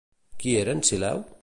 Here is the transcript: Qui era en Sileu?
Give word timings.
Qui 0.43 0.55
era 0.63 0.75
en 0.77 0.83
Sileu? 0.91 1.25